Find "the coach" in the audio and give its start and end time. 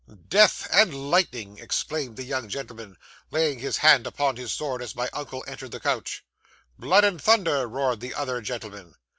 5.69-6.23